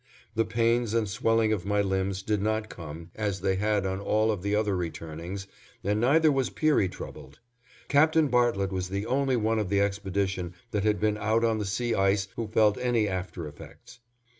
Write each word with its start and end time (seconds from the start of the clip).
The 0.33 0.45
pains 0.45 0.95
and 0.95 1.07
swellings 1.07 1.53
of 1.53 1.63
my 1.63 1.79
limbs 1.83 2.23
did 2.23 2.41
not 2.41 2.69
come 2.69 3.11
as 3.13 3.41
they 3.41 3.57
had 3.57 3.85
on 3.85 3.99
all 3.99 4.31
of 4.31 4.41
the 4.41 4.55
other 4.55 4.75
returnings, 4.75 5.45
and 5.83 6.01
neither 6.01 6.31
was 6.31 6.49
Peary 6.49 6.89
troubled. 6.89 7.37
Captain 7.87 8.27
Bartlett 8.27 8.71
was 8.71 8.89
the 8.89 9.05
only 9.05 9.35
one 9.35 9.59
of 9.59 9.69
the 9.69 9.79
expedition 9.79 10.55
that 10.71 10.83
had 10.85 10.99
been 10.99 11.19
out 11.19 11.43
on 11.43 11.59
the 11.59 11.65
sea 11.65 11.93
ice 11.93 12.27
who 12.35 12.47
felt 12.47 12.79
any 12.79 13.07
after 13.07 13.47
effects. 13.47 13.99